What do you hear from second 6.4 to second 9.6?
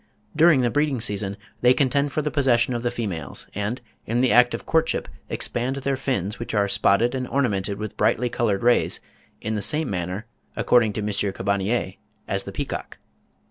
are spotted and ornamented with brightly coloured rays, in